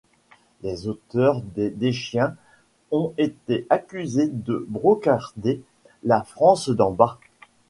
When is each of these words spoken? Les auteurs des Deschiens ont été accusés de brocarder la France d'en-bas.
Les 0.63 0.87
auteurs 0.87 1.43
des 1.43 1.69
Deschiens 1.69 2.35
ont 2.89 3.13
été 3.19 3.67
accusés 3.69 4.29
de 4.29 4.65
brocarder 4.67 5.61
la 6.03 6.23
France 6.23 6.69
d'en-bas. 6.69 7.19